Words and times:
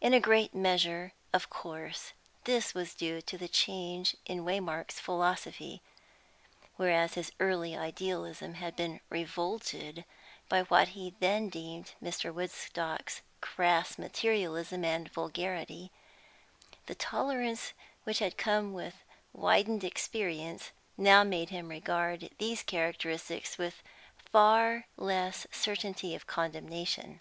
In 0.00 0.12
a 0.12 0.18
great 0.18 0.52
measure, 0.52 1.12
of 1.32 1.48
course, 1.48 2.12
this 2.42 2.74
was 2.74 2.92
due 2.92 3.20
to 3.22 3.38
the 3.38 3.46
change 3.46 4.16
in 4.26 4.44
Waymark's 4.44 4.98
philosophy; 4.98 5.80
whereas 6.74 7.14
his 7.14 7.30
early 7.38 7.76
idealism 7.76 8.54
had 8.54 8.74
been 8.74 8.98
revolted 9.10 10.04
by 10.48 10.62
what 10.64 10.88
he 10.88 11.14
then 11.20 11.48
deemed 11.50 11.92
Mr. 12.02 12.34
Woodstock's 12.34 13.22
crass 13.40 13.96
materialism 13.96 14.84
and 14.84 15.08
vulgarity, 15.08 15.92
the 16.86 16.96
tolerance 16.96 17.72
which 18.02 18.18
had 18.18 18.36
come 18.36 18.72
with 18.72 19.04
widened 19.32 19.84
experience 19.84 20.72
now 20.96 21.22
made 21.22 21.50
him 21.50 21.68
regard 21.68 22.28
these 22.38 22.64
characteristics 22.64 23.56
with 23.56 23.84
far 24.32 24.88
less 24.96 25.46
certainty 25.52 26.12
of 26.16 26.26
condemnation. 26.26 27.20